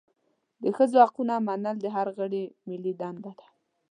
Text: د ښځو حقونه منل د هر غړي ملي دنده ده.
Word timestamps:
د 0.63 0.63
ښځو 0.75 0.97
حقونه 1.07 1.35
منل 1.47 1.75
د 1.81 1.85
هر 1.95 2.07
غړي 2.17 2.43
ملي 2.67 2.93
دنده 2.99 3.31
ده. 3.39 3.47